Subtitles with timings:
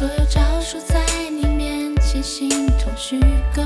[0.00, 0.98] 所有招数在
[1.28, 2.48] 你面前形
[2.78, 3.20] 同虚
[3.54, 3.62] 构。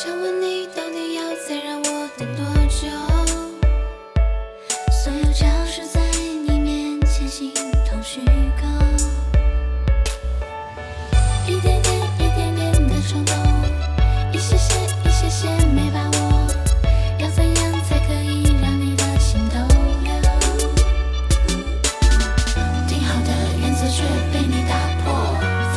[0.00, 2.57] 想问你，到底要再让我等多久？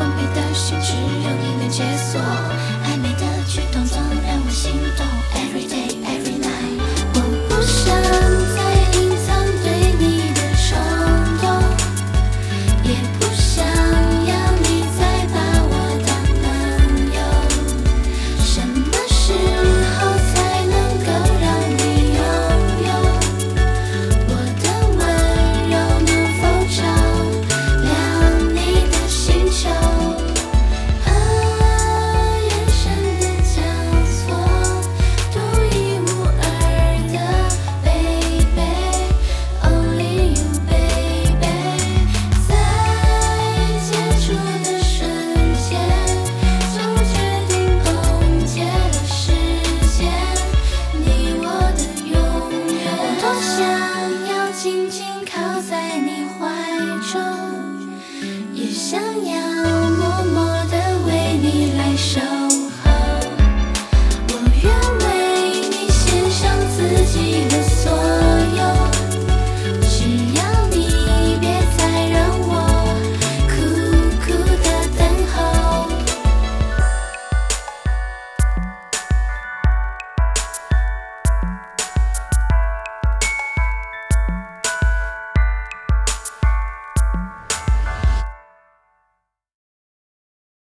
[0.02, 2.19] 封闭的心只有你能解锁。
[2.19, 5.05] 暧昧的举动总让我心动。
[5.38, 6.20] Everyday every
[58.71, 59.50] 只想要